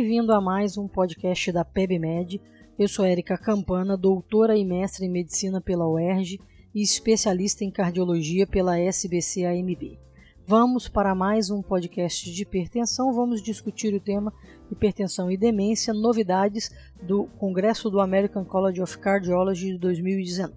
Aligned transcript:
Bem-vindo 0.00 0.32
a 0.32 0.40
mais 0.40 0.78
um 0.78 0.86
podcast 0.86 1.50
da 1.50 1.64
PebMed. 1.64 2.40
Eu 2.78 2.86
sou 2.86 3.04
Érica 3.04 3.36
Campana, 3.36 3.96
doutora 3.96 4.56
e 4.56 4.64
mestre 4.64 5.04
em 5.04 5.10
medicina 5.10 5.60
pela 5.60 5.88
UERJ 5.88 6.38
e 6.72 6.80
especialista 6.80 7.64
em 7.64 7.70
cardiologia 7.72 8.46
pela 8.46 8.78
SBC-AMB. 8.78 9.98
Vamos 10.46 10.86
para 10.86 11.16
mais 11.16 11.50
um 11.50 11.60
podcast 11.60 12.32
de 12.32 12.42
hipertensão. 12.42 13.12
Vamos 13.12 13.42
discutir 13.42 13.92
o 13.92 13.98
tema 13.98 14.32
hipertensão 14.70 15.32
e 15.32 15.36
demência, 15.36 15.92
novidades 15.92 16.70
do 17.02 17.24
Congresso 17.36 17.90
do 17.90 18.00
American 18.00 18.44
College 18.44 18.80
of 18.80 18.96
Cardiology 18.98 19.72
de 19.72 19.78
2019. 19.78 20.54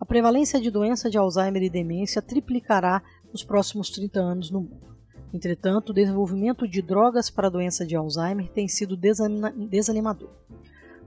A 0.00 0.04
prevalência 0.04 0.60
de 0.60 0.72
doença 0.72 1.08
de 1.08 1.16
Alzheimer 1.16 1.62
e 1.62 1.70
demência 1.70 2.20
triplicará 2.20 3.00
nos 3.32 3.44
próximos 3.44 3.90
30 3.90 4.18
anos 4.18 4.50
no 4.50 4.60
mundo. 4.62 4.95
Entretanto, 5.32 5.90
o 5.90 5.94
desenvolvimento 5.94 6.66
de 6.66 6.80
drogas 6.80 7.28
para 7.28 7.48
a 7.48 7.50
doença 7.50 7.84
de 7.84 7.94
Alzheimer 7.96 8.48
tem 8.48 8.68
sido 8.68 8.96
desanimador. 8.96 10.30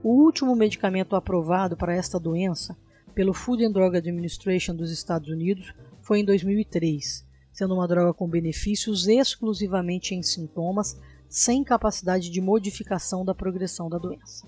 O 0.02 0.10
último 0.24 0.54
medicamento 0.54 1.16
aprovado 1.16 1.76
para 1.76 1.94
esta 1.94 2.18
doença 2.18 2.76
pelo 3.14 3.34
Food 3.34 3.64
and 3.64 3.72
Drug 3.72 3.96
Administration 3.96 4.74
dos 4.74 4.90
Estados 4.90 5.28
Unidos 5.28 5.74
foi 6.00 6.20
em 6.20 6.24
2003 6.24 7.28
sendo 7.60 7.74
uma 7.74 7.86
droga 7.86 8.14
com 8.14 8.28
benefícios 8.28 9.06
exclusivamente 9.06 10.14
em 10.14 10.22
sintomas, 10.22 10.98
sem 11.28 11.62
capacidade 11.62 12.30
de 12.30 12.40
modificação 12.40 13.24
da 13.24 13.34
progressão 13.34 13.88
da 13.88 13.98
doença. 13.98 14.46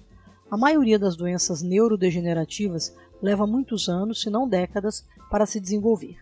A 0.51 0.57
maioria 0.57 0.99
das 0.99 1.17
doenças 1.17 1.63
neurodegenerativas 1.63 2.95
leva 3.21 3.47
muitos 3.47 3.89
anos, 3.89 4.23
se 4.23 4.31
não 4.31 4.49
décadas, 4.49 5.07
para 5.31 5.45
se 5.47 5.61
desenvolver. 5.61 6.17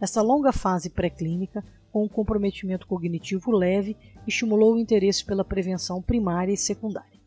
Esta 0.00 0.20
longa 0.20 0.52
fase 0.52 0.90
pré-clínica, 0.90 1.64
com 1.92 2.04
um 2.04 2.08
comprometimento 2.08 2.86
cognitivo 2.86 3.50
leve, 3.50 3.96
estimulou 4.26 4.74
o 4.74 4.78
interesse 4.78 5.24
pela 5.24 5.44
prevenção 5.44 6.00
primária 6.00 6.52
e 6.52 6.56
secundária. 6.56 7.20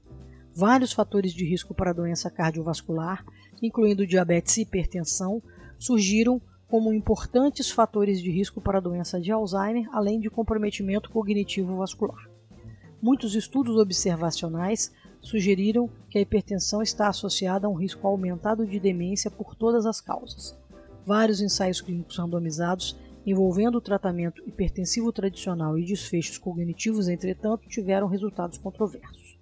Vários 0.53 0.91
fatores 0.91 1.33
de 1.33 1.45
risco 1.45 1.73
para 1.73 1.91
a 1.91 1.93
doença 1.93 2.31
cardiovascular, 2.31 3.23
incluindo 3.61 4.07
diabetes 4.07 4.57
e 4.57 4.61
hipertensão, 4.61 5.41
surgiram 5.77 6.41
como 6.67 6.93
importantes 6.93 7.69
fatores 7.69 8.19
de 8.19 8.31
risco 8.31 8.59
para 8.59 8.79
a 8.79 8.81
doença 8.81 9.21
de 9.21 9.31
Alzheimer, 9.31 9.87
além 9.91 10.19
de 10.19 10.29
comprometimento 10.31 11.11
cognitivo 11.11 11.77
vascular. 11.77 12.27
Muitos 12.99 13.35
estudos 13.35 13.77
observacionais 13.77 14.91
sugeriram 15.21 15.89
que 16.09 16.17
a 16.17 16.21
hipertensão 16.21 16.81
está 16.81 17.07
associada 17.07 17.67
a 17.67 17.69
um 17.69 17.75
risco 17.75 18.07
aumentado 18.07 18.65
de 18.65 18.79
demência 18.79 19.29
por 19.29 19.55
todas 19.55 19.85
as 19.85 20.01
causas. 20.01 20.57
Vários 21.05 21.39
ensaios 21.39 21.81
clínicos 21.81 22.17
randomizados 22.17 22.97
envolvendo 23.25 23.77
o 23.77 23.81
tratamento 23.81 24.43
hipertensivo 24.45 25.11
tradicional 25.11 25.77
e 25.77 25.85
desfechos 25.85 26.37
cognitivos, 26.37 27.07
entretanto, 27.07 27.67
tiveram 27.67 28.07
resultados 28.07 28.57
controversos. 28.57 29.37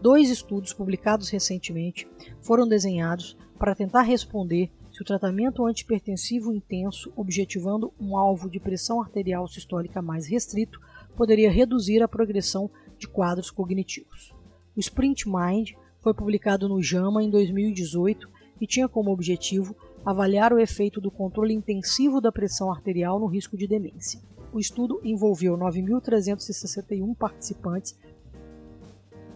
Dois 0.00 0.30
estudos 0.30 0.72
publicados 0.72 1.28
recentemente 1.28 2.08
foram 2.40 2.66
desenhados 2.66 3.36
para 3.58 3.74
tentar 3.74 4.02
responder 4.02 4.70
se 4.92 5.02
o 5.02 5.04
tratamento 5.04 5.66
antipertensivo 5.66 6.52
intenso, 6.52 7.12
objetivando 7.16 7.92
um 8.00 8.16
alvo 8.16 8.48
de 8.48 8.58
pressão 8.58 9.00
arterial 9.00 9.46
sistólica 9.46 10.00
mais 10.00 10.26
restrito, 10.26 10.80
poderia 11.16 11.50
reduzir 11.50 12.02
a 12.02 12.08
progressão 12.08 12.70
de 12.96 13.06
quadros 13.08 13.50
cognitivos. 13.50 14.32
O 14.76 14.80
Sprint 14.80 15.28
Mind 15.28 15.72
foi 16.00 16.14
publicado 16.14 16.68
no 16.68 16.82
JAMA 16.82 17.22
em 17.22 17.30
2018 17.30 18.28
e 18.60 18.66
tinha 18.66 18.88
como 18.88 19.10
objetivo 19.10 19.76
avaliar 20.08 20.54
o 20.54 20.58
efeito 20.58 21.02
do 21.02 21.10
controle 21.10 21.52
intensivo 21.52 22.18
da 22.18 22.32
pressão 22.32 22.72
arterial 22.72 23.20
no 23.20 23.26
risco 23.26 23.58
de 23.58 23.66
demência. 23.66 24.18
O 24.50 24.58
estudo 24.58 24.98
envolveu 25.04 25.54
9.361 25.58 27.14
participantes 27.14 27.94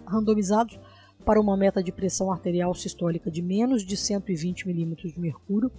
randomizados 0.06 0.80
para 1.26 1.38
uma 1.38 1.58
meta 1.58 1.82
de 1.82 1.92
pressão 1.92 2.32
arterial 2.32 2.74
sistólica 2.74 3.30
de 3.30 3.42
menos 3.42 3.84
de 3.84 3.98
120 3.98 4.66
mm 4.66 4.94
de 4.94 5.20
mercúrio, 5.20 5.70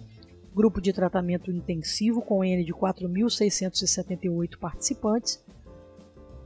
grupo 0.54 0.80
de 0.80 0.94
tratamento 0.94 1.52
intensivo 1.52 2.22
com 2.22 2.44
N 2.46 2.64
de 2.64 2.72
4.678 2.72 4.60
participantes, 4.60 5.44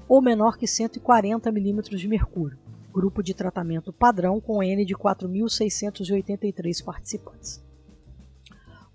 ou 0.07 0.21
menor 0.21 0.57
que 0.57 0.67
140 0.67 1.51
mm 1.51 1.81
de 1.97 2.07
mercúrio, 2.07 2.57
grupo 2.93 3.21
de 3.21 3.33
tratamento 3.33 3.91
padrão 3.91 4.39
com 4.39 4.63
N 4.63 4.85
de 4.85 4.95
4.683 4.95 6.81
participantes. 6.81 7.66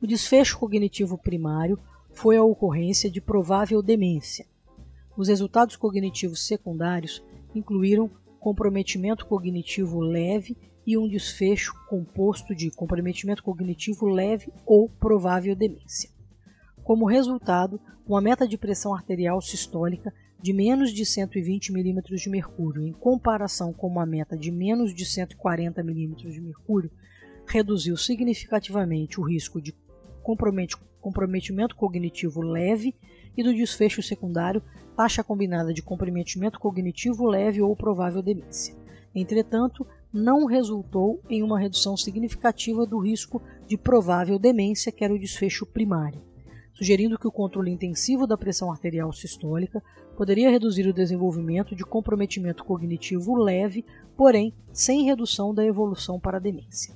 O 0.03 0.07
desfecho 0.07 0.59
cognitivo 0.59 1.17
primário 1.17 1.79
foi 2.13 2.37
a 2.37 2.43
ocorrência 2.43 3.09
de 3.09 3.21
provável 3.21 3.81
demência. 3.81 4.45
Os 5.17 5.29
resultados 5.29 5.77
cognitivos 5.77 6.45
secundários 6.45 7.23
incluíram 7.55 8.11
comprometimento 8.41 9.25
cognitivo 9.25 10.01
leve 10.01 10.57
e 10.85 10.99
um 10.99 11.07
desfecho 11.07 11.73
composto 11.89 12.53
de 12.53 12.69
comprometimento 12.73 13.45
cognitivo 13.45 14.09
leve 14.09 14.53
ou 14.67 14.89
provável 14.89 15.55
demência. 15.55 16.11
Como 16.83 17.07
resultado, 17.07 17.81
uma 18.05 18.21
meta 18.21 18.49
de 18.49 18.59
pressão 18.59 18.93
arterial 18.93 19.41
sistólica 19.41 20.13
de 20.43 20.53
menos 20.53 20.93
de 20.93 21.07
120 21.07 21.71
mm 21.71 22.03
de 22.17 22.29
mercúrio, 22.29 22.83
em 22.83 22.93
comparação 22.93 23.73
com 23.73 23.87
uma 23.87 24.05
meta 24.05 24.37
de 24.37 24.51
menos 24.51 24.93
de 24.93 25.07
140 25.07 25.81
mm 25.81 26.15
de 26.17 26.41
mercúrio, 26.41 26.91
reduziu 27.47 27.97
significativamente 27.97 29.21
o 29.21 29.23
risco 29.23 29.61
de 29.61 29.73
comprometimento 30.23 31.77
cognitivo 31.77 32.41
leve 32.41 32.95
e 33.37 33.43
do 33.43 33.55
desfecho 33.55 34.03
secundário, 34.03 34.63
taxa 34.97 35.25
combinada 35.25 35.73
de 35.73 35.83
comprometimento 35.83 36.61
cognitivo 36.61 37.27
leve 37.27 37.61
ou 37.61 37.75
provável 37.75 38.23
demência. 38.23 38.75
Entretanto, 39.15 39.87
não 40.13 40.45
resultou 40.45 41.21
em 41.29 41.43
uma 41.43 41.59
redução 41.59 41.97
significativa 41.97 42.87
do 42.87 42.99
risco 42.99 43.43
de 43.67 43.79
provável 43.79 44.39
demência, 44.39 44.93
que 44.93 45.05
era 45.05 45.15
o 45.15 45.19
desfecho 45.19 45.65
primário, 45.65 46.21
sugerindo 46.75 47.19
que 47.19 47.27
o 47.27 47.33
controle 47.33 47.71
intensivo 47.71 48.27
da 48.27 48.37
pressão 48.37 48.71
arterial 48.71 49.13
sistólica 49.13 49.83
poderia 50.17 50.51
reduzir 50.51 50.87
o 50.87 50.93
desenvolvimento 50.93 51.75
de 51.75 51.85
comprometimento 51.85 52.65
cognitivo 52.65 53.35
leve, 53.35 53.85
porém 54.17 54.53
sem 54.73 55.05
redução 55.05 55.55
da 55.55 55.65
evolução 55.65 56.21
para 56.21 56.37
a 56.37 56.41
demência. 56.41 56.95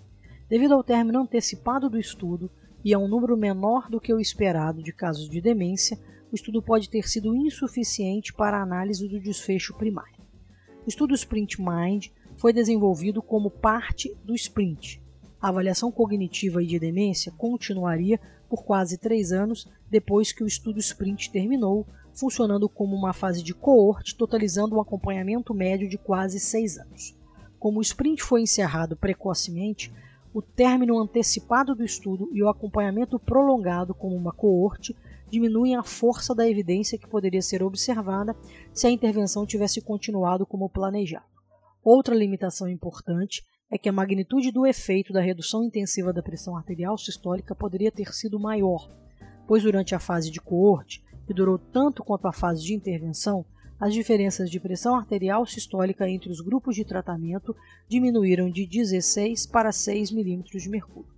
Devido 0.49 0.75
ao 0.75 0.85
término 0.85 1.21
antecipado 1.21 1.89
do 1.89 1.99
estudo 1.99 2.51
e 2.87 2.95
a 2.95 2.99
um 3.01 3.09
número 3.09 3.37
menor 3.37 3.91
do 3.91 4.01
que 4.01 4.15
o 4.15 4.21
esperado 4.21 4.81
de 4.81 4.93
casos 4.93 5.29
de 5.29 5.41
demência, 5.41 5.99
o 6.31 6.37
estudo 6.37 6.63
pode 6.63 6.89
ter 6.89 7.09
sido 7.09 7.35
insuficiente 7.35 8.33
para 8.33 8.59
a 8.59 8.63
análise 8.63 9.09
do 9.09 9.19
desfecho 9.19 9.75
primário. 9.75 10.23
O 10.87 10.89
estudo 10.89 11.13
Sprint 11.13 11.61
Mind 11.61 12.11
foi 12.37 12.53
desenvolvido 12.53 13.21
como 13.21 13.51
parte 13.51 14.17
do 14.25 14.37
Sprint. 14.37 15.03
A 15.43 15.49
avaliação 15.49 15.91
cognitiva 15.91 16.63
e 16.63 16.67
de 16.69 16.79
demência 16.79 17.33
continuaria 17.33 18.21
por 18.49 18.65
quase 18.65 18.97
três 18.97 19.33
anos 19.33 19.69
depois 19.91 20.31
que 20.31 20.45
o 20.45 20.47
estudo 20.47 20.79
Sprint 20.79 21.33
terminou, 21.33 21.89
funcionando 22.15 22.69
como 22.69 22.95
uma 22.95 23.13
fase 23.13 23.43
de 23.43 23.53
coorte, 23.53 24.15
totalizando 24.15 24.77
um 24.77 24.81
acompanhamento 24.81 25.53
médio 25.53 25.89
de 25.89 25.99
quase 25.99 26.39
seis 26.39 26.79
anos. 26.79 27.19
Como 27.59 27.81
o 27.81 27.83
Sprint 27.83 28.23
foi 28.23 28.43
encerrado 28.43 28.97
precocemente, 28.97 29.93
o 30.37 30.43
término 30.43 30.99
antecipado 30.99 31.75
do 31.75 31.83
estudo 31.83 32.29
e 32.31 32.43
o 32.43 32.49
acompanhamento 32.51 33.19
prolongado 33.19 33.95
como 33.95 34.15
uma 34.15 34.35
coorte 34.35 34.95
diminuem 35.31 35.75
a 35.75 35.83
força 35.83 36.35
da 36.35 36.47
evidência 36.47 36.99
que 36.99 37.09
poderia 37.09 37.41
ser 37.41 37.63
observada 37.63 38.37
se 38.71 38.87
a 38.87 38.91
intervenção 38.91 39.47
tivesse 39.47 39.81
continuado 39.81 40.45
como 40.45 40.69
planejado. 40.69 41.25
Outra 41.83 42.15
limitação 42.15 42.69
importante 42.69 43.43
é 43.71 43.79
que 43.79 43.89
a 43.89 43.93
magnitude 43.93 44.53
do 44.53 44.67
efeito 44.67 45.11
da 45.11 45.23
redução 45.23 45.65
intensiva 45.65 46.13
da 46.13 46.23
pressão 46.23 46.55
arterial 46.55 46.99
sistólica 46.99 47.55
poderia 47.55 47.91
ter 47.91 48.13
sido 48.13 48.39
maior, 48.39 48.95
pois 49.49 49.63
durante 49.63 49.95
a 49.95 49.99
fase 49.99 50.31
de 50.31 50.39
coorte, 50.39 51.03
que 51.27 51.33
durou 51.33 51.59
tanto 51.59 52.05
quanto 52.05 52.29
a 52.29 52.33
fase 52.33 52.63
de 52.63 52.75
intervenção, 52.75 53.43
as 53.79 53.93
diferenças 53.93 54.51
de 54.51 54.59
pressão 54.59 54.95
arterial 54.97 55.45
sistólica 55.47 56.09
entre 56.09 56.31
os 56.31 56.41
grupos 56.41 56.75
de 56.75 56.85
tratamento 56.85 57.55
diminuíram 57.89 58.51
de 58.51 58.67
16 58.67 59.47
para 59.47 59.71
6 59.73 60.13
milímetros 60.13 60.63
de 60.63 60.69
mercúrio 60.69 61.17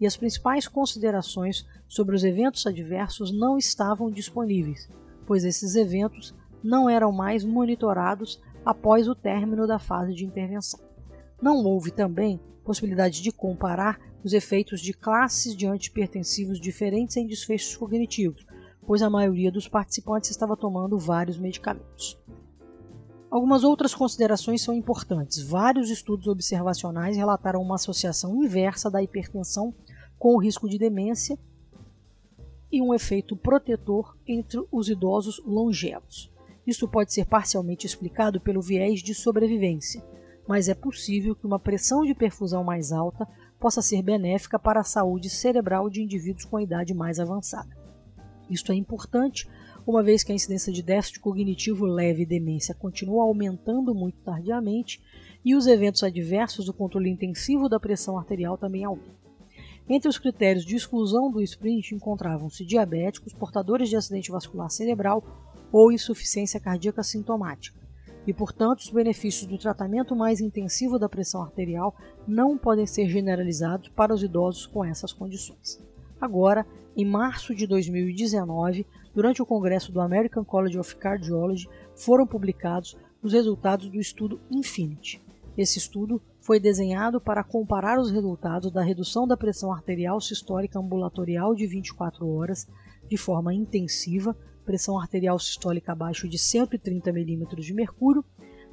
e 0.00 0.06
as 0.06 0.16
principais 0.16 0.66
considerações 0.66 1.66
sobre 1.86 2.16
os 2.16 2.24
eventos 2.24 2.66
adversos 2.66 3.30
não 3.30 3.58
estavam 3.58 4.10
disponíveis, 4.10 4.88
pois 5.26 5.44
esses 5.44 5.76
eventos 5.76 6.34
não 6.64 6.88
eram 6.88 7.12
mais 7.12 7.44
monitorados 7.44 8.40
após 8.64 9.06
o 9.08 9.14
término 9.14 9.66
da 9.66 9.78
fase 9.78 10.14
de 10.14 10.24
intervenção. 10.24 10.80
Não 11.40 11.62
houve 11.64 11.90
também 11.90 12.40
possibilidade 12.64 13.22
de 13.22 13.30
comparar 13.30 14.00
os 14.24 14.32
efeitos 14.32 14.80
de 14.80 14.92
classes 14.92 15.56
de 15.56 15.66
antipertensivos 15.66 16.60
diferentes 16.60 17.16
em 17.16 17.26
desfechos 17.26 17.76
cognitivos, 17.76 18.46
pois 18.90 19.02
a 19.02 19.08
maioria 19.08 19.52
dos 19.52 19.68
participantes 19.68 20.30
estava 20.30 20.56
tomando 20.56 20.98
vários 20.98 21.38
medicamentos. 21.38 22.18
Algumas 23.30 23.62
outras 23.62 23.94
considerações 23.94 24.62
são 24.62 24.74
importantes. 24.74 25.40
Vários 25.40 25.90
estudos 25.90 26.26
observacionais 26.26 27.16
relataram 27.16 27.62
uma 27.62 27.76
associação 27.76 28.42
inversa 28.42 28.90
da 28.90 29.00
hipertensão 29.00 29.72
com 30.18 30.34
o 30.34 30.38
risco 30.42 30.68
de 30.68 30.76
demência 30.76 31.38
e 32.68 32.82
um 32.82 32.92
efeito 32.92 33.36
protetor 33.36 34.18
entre 34.26 34.60
os 34.72 34.88
idosos 34.88 35.40
longevos. 35.46 36.28
Isso 36.66 36.88
pode 36.88 37.12
ser 37.12 37.26
parcialmente 37.26 37.86
explicado 37.86 38.40
pelo 38.40 38.60
viés 38.60 39.04
de 39.04 39.14
sobrevivência, 39.14 40.04
mas 40.48 40.68
é 40.68 40.74
possível 40.74 41.36
que 41.36 41.46
uma 41.46 41.60
pressão 41.60 42.04
de 42.04 42.12
perfusão 42.12 42.64
mais 42.64 42.90
alta 42.90 43.24
possa 43.56 43.82
ser 43.82 44.02
benéfica 44.02 44.58
para 44.58 44.80
a 44.80 44.84
saúde 44.84 45.30
cerebral 45.30 45.88
de 45.88 46.02
indivíduos 46.02 46.44
com 46.44 46.58
idade 46.58 46.92
mais 46.92 47.20
avançada. 47.20 47.79
Isto 48.50 48.72
é 48.72 48.74
importante, 48.74 49.48
uma 49.86 50.02
vez 50.02 50.24
que 50.24 50.32
a 50.32 50.34
incidência 50.34 50.72
de 50.72 50.82
déficit 50.82 51.20
cognitivo 51.20 51.86
leve 51.86 52.22
e 52.22 52.26
demência 52.26 52.74
continua 52.74 53.22
aumentando 53.22 53.94
muito 53.94 54.18
tardiamente 54.22 55.00
e 55.44 55.54
os 55.54 55.66
eventos 55.66 56.02
adversos 56.02 56.66
do 56.66 56.74
controle 56.74 57.08
intensivo 57.08 57.68
da 57.68 57.78
pressão 57.78 58.18
arterial 58.18 58.58
também 58.58 58.84
aumentam. 58.84 59.20
Entre 59.88 60.08
os 60.08 60.18
critérios 60.18 60.64
de 60.64 60.76
exclusão 60.76 61.30
do 61.30 61.40
sprint 61.42 61.94
encontravam-se 61.94 62.64
diabéticos, 62.64 63.32
portadores 63.32 63.88
de 63.88 63.96
acidente 63.96 64.30
vascular 64.30 64.70
cerebral 64.70 65.24
ou 65.72 65.90
insuficiência 65.90 66.60
cardíaca 66.60 67.02
sintomática. 67.02 67.80
E, 68.26 68.34
portanto, 68.34 68.80
os 68.80 68.90
benefícios 68.90 69.46
do 69.46 69.58
tratamento 69.58 70.14
mais 70.14 70.40
intensivo 70.40 70.98
da 70.98 71.08
pressão 71.08 71.42
arterial 71.42 71.94
não 72.26 72.58
podem 72.58 72.86
ser 72.86 73.08
generalizados 73.08 73.88
para 73.88 74.12
os 74.12 74.22
idosos 74.22 74.66
com 74.66 74.84
essas 74.84 75.12
condições. 75.12 75.82
Agora, 76.20 76.66
em 76.96 77.04
março 77.04 77.54
de 77.54 77.66
2019, 77.66 78.86
durante 79.14 79.40
o 79.40 79.46
congresso 79.46 79.92
do 79.92 80.00
American 80.00 80.44
College 80.44 80.78
of 80.78 80.96
Cardiology, 80.96 81.68
foram 81.94 82.26
publicados 82.26 82.96
os 83.22 83.32
resultados 83.32 83.88
do 83.88 84.00
estudo 84.00 84.40
Infinity. 84.50 85.20
Esse 85.56 85.78
estudo 85.78 86.22
foi 86.40 86.58
desenhado 86.58 87.20
para 87.20 87.44
comparar 87.44 87.98
os 87.98 88.10
resultados 88.10 88.70
da 88.72 88.82
redução 88.82 89.26
da 89.26 89.36
pressão 89.36 89.72
arterial 89.72 90.20
sistólica 90.20 90.78
ambulatorial 90.78 91.54
de 91.54 91.66
24 91.66 92.26
horas 92.28 92.66
de 93.08 93.16
forma 93.16 93.52
intensiva 93.52 94.36
pressão 94.64 94.98
arterial 94.98 95.38
sistólica 95.38 95.92
abaixo 95.92 96.28
de 96.28 96.38
130 96.38 97.10
mm 97.10 97.46
de 97.56 97.74
mercúrio 97.74 98.24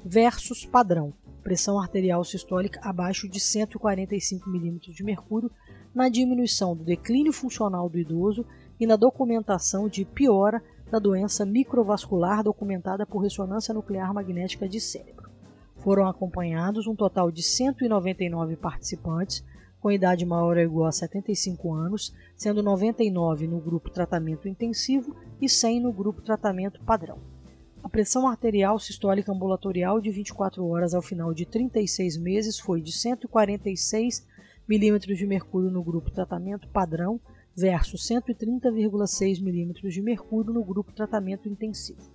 versus 0.05 0.65
padrão, 0.65 1.13
pressão 1.41 1.79
arterial 1.79 2.23
sistólica 2.23 2.79
abaixo 2.83 3.27
de 3.27 3.39
145 3.39 4.49
mm 4.49 4.79
de 4.93 5.03
mercúrio, 5.03 5.51
na 5.97 6.09
diminuição 6.09 6.75
do 6.75 6.83
declínio 6.83 7.33
funcional 7.33 7.89
do 7.89 7.97
idoso 7.97 8.45
e 8.79 8.85
na 8.85 8.95
documentação 8.95 9.89
de 9.89 10.05
piora 10.05 10.61
da 10.91 10.99
doença 10.99 11.43
microvascular 11.43 12.43
documentada 12.43 13.03
por 13.03 13.23
ressonância 13.23 13.73
nuclear 13.73 14.13
magnética 14.13 14.69
de 14.69 14.79
cérebro. 14.79 15.31
Foram 15.77 16.07
acompanhados 16.07 16.85
um 16.85 16.95
total 16.95 17.31
de 17.31 17.41
199 17.41 18.55
participantes 18.57 19.43
com 19.79 19.91
idade 19.91 20.23
maior 20.23 20.57
ou 20.57 20.63
igual 20.63 20.85
a 20.85 20.91
75 20.91 21.73
anos, 21.73 22.13
sendo 22.35 22.61
99 22.61 23.47
no 23.47 23.59
grupo 23.59 23.89
tratamento 23.89 24.47
intensivo 24.47 25.15
e 25.41 25.49
100 25.49 25.79
no 25.79 25.91
grupo 25.91 26.21
tratamento 26.21 26.79
padrão. 26.83 27.17
A 27.83 27.89
pressão 27.89 28.27
arterial 28.27 28.77
sistólica 28.77 29.31
ambulatorial 29.31 29.99
de 29.99 30.11
24 30.11 30.63
horas 30.63 30.93
ao 30.93 31.01
final 31.01 31.33
de 31.33 31.45
36 31.45 32.17
meses 32.17 32.59
foi 32.59 32.81
de 32.81 32.91
146 32.91 34.36
milímetros 34.67 35.17
de 35.17 35.25
mercúrio 35.25 35.71
no 35.71 35.83
grupo 35.83 36.11
tratamento 36.11 36.67
padrão 36.67 37.19
versus 37.55 38.07
130,6 38.07 39.41
milímetros 39.41 39.93
de 39.93 40.01
mercúrio 40.01 40.53
no 40.53 40.63
grupo 40.63 40.91
tratamento 40.91 41.47
intensivo. 41.49 42.11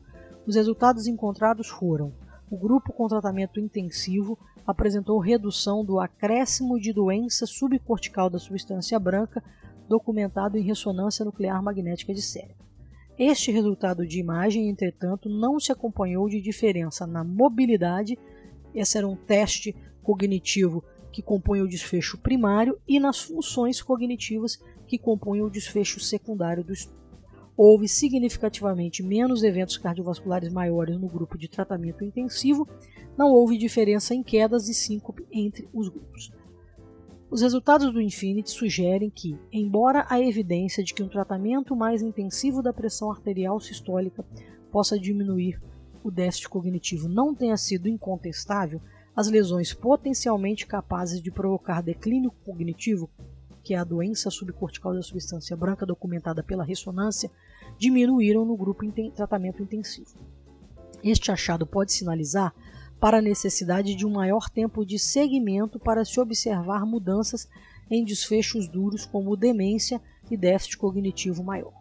Os 0.46 0.54
resultados 0.54 1.06
encontrados 1.06 1.68
foram: 1.68 2.12
o 2.50 2.56
grupo 2.56 2.92
com 2.92 3.08
tratamento 3.08 3.58
intensivo 3.58 4.38
apresentou 4.66 5.18
redução 5.18 5.84
do 5.84 5.98
acréscimo 5.98 6.78
de 6.78 6.92
doença 6.92 7.46
subcortical 7.46 8.30
da 8.30 8.38
substância 8.38 8.98
branca 8.98 9.42
documentado 9.88 10.56
em 10.56 10.62
ressonância 10.62 11.24
nuclear 11.24 11.62
magnética 11.62 12.14
de 12.14 12.22
cérebro. 12.22 12.62
Este 13.18 13.52
resultado 13.52 14.06
de 14.06 14.18
imagem, 14.18 14.68
entretanto, 14.68 15.28
não 15.28 15.60
se 15.60 15.70
acompanhou 15.70 16.28
de 16.28 16.40
diferença 16.40 17.06
na 17.06 17.22
mobilidade, 17.22 18.18
esse 18.74 18.96
era 18.96 19.06
um 19.06 19.16
teste 19.16 19.76
cognitivo 20.02 20.82
que 21.12 21.22
compunha 21.22 21.62
o 21.62 21.68
desfecho 21.68 22.18
primário, 22.18 22.78
e 22.88 22.98
nas 22.98 23.20
funções 23.20 23.82
cognitivas 23.82 24.58
que 24.86 24.98
compunham 24.98 25.46
o 25.46 25.50
desfecho 25.50 26.00
secundário 26.00 26.64
do 26.64 26.72
estudo. 26.72 27.02
Houve 27.56 27.86
significativamente 27.86 29.02
menos 29.02 29.42
eventos 29.42 29.76
cardiovasculares 29.76 30.50
maiores 30.50 30.98
no 30.98 31.06
grupo 31.06 31.36
de 31.36 31.48
tratamento 31.48 32.02
intensivo 32.02 32.66
não 33.16 33.30
houve 33.30 33.58
diferença 33.58 34.14
em 34.14 34.22
quedas 34.22 34.68
e 34.68 34.74
síncope 34.74 35.26
entre 35.30 35.68
os 35.72 35.88
grupos. 35.88 36.32
Os 37.30 37.40
resultados 37.40 37.92
do 37.92 38.00
Infinity 38.00 38.50
sugerem 38.50 39.10
que, 39.10 39.38
embora 39.52 40.06
a 40.08 40.20
evidência 40.20 40.82
de 40.82 40.92
que 40.92 41.02
um 41.02 41.08
tratamento 41.08 41.76
mais 41.76 42.02
intensivo 42.02 42.62
da 42.62 42.72
pressão 42.72 43.10
arterial 43.10 43.60
sistólica 43.60 44.24
possa 44.70 44.98
diminuir 44.98 45.60
o 46.02 46.10
déficit 46.10 46.48
cognitivo 46.48 47.08
não 47.08 47.34
tenha 47.34 47.56
sido 47.56 47.88
incontestável, 47.88 48.80
as 49.14 49.28
lesões 49.28 49.74
potencialmente 49.74 50.66
capazes 50.66 51.20
de 51.20 51.30
provocar 51.30 51.82
declínio 51.82 52.30
cognitivo, 52.44 53.10
que 53.62 53.74
é 53.74 53.78
a 53.78 53.84
doença 53.84 54.30
subcortical 54.30 54.94
da 54.94 55.02
substância 55.02 55.56
branca 55.56 55.86
documentada 55.86 56.42
pela 56.42 56.64
ressonância, 56.64 57.30
diminuíram 57.78 58.44
no 58.44 58.56
grupo 58.56 58.84
em 58.84 59.10
tratamento 59.10 59.62
intensivo. 59.62 60.16
Este 61.02 61.30
achado 61.30 61.66
pode 61.66 61.92
sinalizar 61.92 62.54
para 62.98 63.18
a 63.18 63.22
necessidade 63.22 63.94
de 63.94 64.06
um 64.06 64.10
maior 64.10 64.48
tempo 64.48 64.86
de 64.86 64.98
seguimento 64.98 65.78
para 65.78 66.04
se 66.04 66.20
observar 66.20 66.86
mudanças 66.86 67.48
em 67.90 68.04
desfechos 68.04 68.68
duros 68.68 69.04
como 69.04 69.36
demência 69.36 70.00
e 70.30 70.36
déficit 70.36 70.78
cognitivo 70.78 71.42
maior. 71.42 71.74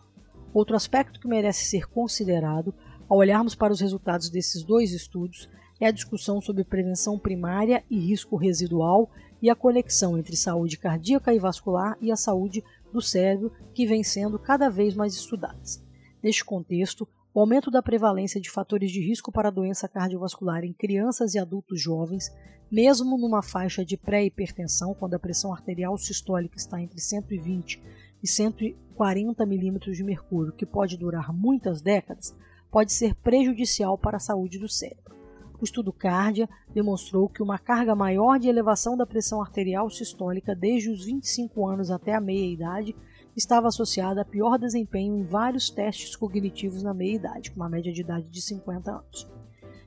Outro 0.53 0.75
aspecto 0.75 1.19
que 1.19 1.27
merece 1.27 1.65
ser 1.65 1.87
considerado 1.87 2.73
ao 3.07 3.19
olharmos 3.19 3.55
para 3.55 3.71
os 3.71 3.79
resultados 3.79 4.29
desses 4.29 4.63
dois 4.63 4.91
estudos 4.91 5.47
é 5.81 5.87
a 5.87 5.91
discussão 5.91 6.39
sobre 6.39 6.63
prevenção 6.63 7.17
primária 7.17 7.83
e 7.89 7.99
risco 7.99 8.35
residual 8.35 9.09
e 9.41 9.49
a 9.49 9.55
conexão 9.55 10.15
entre 10.15 10.37
saúde 10.37 10.77
cardíaca 10.77 11.33
e 11.33 11.39
vascular 11.39 11.97
e 11.99 12.11
a 12.11 12.15
saúde 12.15 12.63
do 12.93 13.01
cérebro, 13.01 13.51
que 13.73 13.87
vem 13.87 14.03
sendo 14.03 14.37
cada 14.37 14.69
vez 14.69 14.93
mais 14.93 15.15
estudadas. 15.15 15.83
Neste 16.21 16.45
contexto, 16.45 17.07
o 17.33 17.39
aumento 17.39 17.71
da 17.71 17.81
prevalência 17.81 18.39
de 18.39 18.51
fatores 18.51 18.91
de 18.91 19.01
risco 19.01 19.31
para 19.31 19.49
doença 19.49 19.87
cardiovascular 19.87 20.63
em 20.63 20.71
crianças 20.71 21.33
e 21.33 21.39
adultos 21.39 21.81
jovens, 21.81 22.31
mesmo 22.69 23.17
numa 23.17 23.41
faixa 23.41 23.83
de 23.83 23.97
pré-hipertensão, 23.97 24.93
quando 24.93 25.15
a 25.15 25.19
pressão 25.19 25.51
arterial 25.51 25.97
sistólica 25.97 26.57
está 26.57 26.79
entre 26.79 27.01
120 27.01 27.81
e 28.21 28.27
140 28.27 29.45
milímetros 29.47 29.97
de 29.97 30.03
mercúrio, 30.03 30.53
que 30.53 30.65
pode 30.65 30.95
durar 30.95 31.33
muitas 31.33 31.81
décadas, 31.81 32.35
pode 32.69 32.93
ser 32.93 33.15
prejudicial 33.15 33.97
para 33.97 34.17
a 34.17 34.19
saúde 34.19 34.59
do 34.59 34.69
cérebro. 34.69 35.20
O 35.61 35.63
estudo 35.63 35.93
Cardia 35.93 36.49
demonstrou 36.73 37.29
que 37.29 37.43
uma 37.43 37.59
carga 37.59 37.93
maior 37.93 38.39
de 38.39 38.49
elevação 38.49 38.97
da 38.97 39.05
pressão 39.05 39.39
arterial 39.39 39.91
sistólica 39.91 40.55
desde 40.55 40.89
os 40.89 41.05
25 41.05 41.67
anos 41.67 41.91
até 41.91 42.15
a 42.15 42.19
meia-idade 42.19 42.95
estava 43.37 43.67
associada 43.67 44.21
a 44.21 44.25
pior 44.25 44.57
desempenho 44.57 45.15
em 45.15 45.23
vários 45.23 45.69
testes 45.69 46.15
cognitivos 46.15 46.81
na 46.81 46.95
meia-idade, 46.95 47.51
com 47.51 47.57
uma 47.57 47.69
média 47.69 47.93
de 47.93 48.01
idade 48.01 48.27
de 48.27 48.41
50 48.41 48.91
anos. 48.91 49.29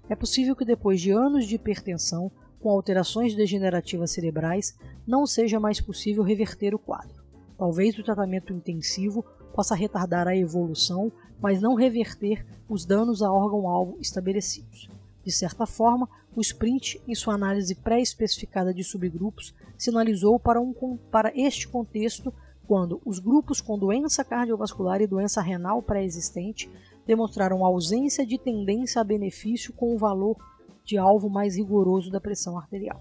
É 0.08 0.14
possível 0.14 0.54
que 0.54 0.64
depois 0.64 1.00
de 1.00 1.10
anos 1.10 1.44
de 1.44 1.56
hipertensão, 1.56 2.30
com 2.60 2.70
alterações 2.70 3.34
degenerativas 3.34 4.12
cerebrais, 4.12 4.78
não 5.04 5.26
seja 5.26 5.58
mais 5.58 5.80
possível 5.80 6.22
reverter 6.22 6.72
o 6.72 6.78
quadro. 6.78 7.24
Talvez 7.58 7.98
o 7.98 8.04
tratamento 8.04 8.52
intensivo 8.52 9.24
possa 9.52 9.74
retardar 9.74 10.28
a 10.28 10.36
evolução, 10.36 11.10
mas 11.42 11.60
não 11.60 11.74
reverter 11.74 12.46
os 12.68 12.86
danos 12.86 13.22
a 13.22 13.32
órgão-alvo 13.32 13.98
estabelecidos. 14.00 14.93
De 15.24 15.32
certa 15.32 15.66
forma, 15.66 16.08
o 16.36 16.40
sprint, 16.40 17.00
em 17.08 17.14
sua 17.14 17.34
análise 17.34 17.74
pré-especificada 17.74 18.74
de 18.74 18.84
subgrupos, 18.84 19.54
sinalizou 19.76 20.38
para, 20.38 20.60
um, 20.60 20.74
para 21.10 21.32
este 21.34 21.66
contexto 21.66 22.32
quando 22.66 23.00
os 23.04 23.18
grupos 23.18 23.60
com 23.60 23.78
doença 23.78 24.24
cardiovascular 24.24 25.00
e 25.00 25.06
doença 25.06 25.40
renal 25.40 25.82
pré-existente 25.82 26.70
demonstraram 27.06 27.64
ausência 27.64 28.26
de 28.26 28.38
tendência 28.38 29.00
a 29.00 29.04
benefício 29.04 29.72
com 29.72 29.94
o 29.94 29.98
valor 29.98 30.36
de 30.84 30.98
alvo 30.98 31.28
mais 31.28 31.56
rigoroso 31.56 32.10
da 32.10 32.20
pressão 32.20 32.58
arterial. 32.58 33.00